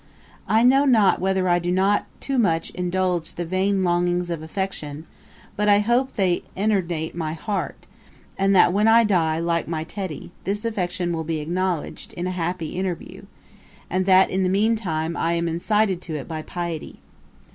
[0.47, 5.05] I know not whether I do not too much indulge the vain longings of affection;
[5.55, 7.85] but I hope they intenerate my heart,
[8.35, 12.31] and that when I die like my Tetty, this affection will be acknowledged in a
[12.31, 13.25] happy interview,
[13.91, 16.97] and that in the mean time I am incited by it to piety.